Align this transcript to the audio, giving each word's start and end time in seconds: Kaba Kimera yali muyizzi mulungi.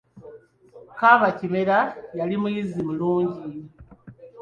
Kaba 0.97 1.27
Kimera 1.37 1.79
yali 2.17 2.35
muyizzi 2.41 2.79
mulungi. 2.87 3.41